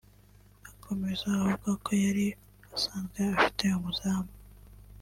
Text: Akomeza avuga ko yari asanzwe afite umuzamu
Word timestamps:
Akomeza 0.71 1.25
avuga 1.41 1.69
ko 1.83 1.89
yari 2.03 2.25
asanzwe 2.75 3.19
afite 3.35 3.63
umuzamu 3.77 4.31